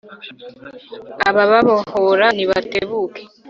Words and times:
ababahora 1.29 2.25
nibatebuke 2.37 3.21